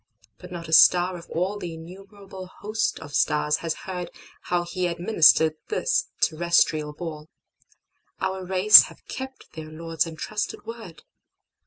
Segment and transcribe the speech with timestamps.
[0.39, 6.07] But not a star of allThe innumerable host of stars has heardHow He administered this
[6.23, 7.29] terrestrial ball.
[8.19, 11.03] Our race have kept their Lord's entrusted Word.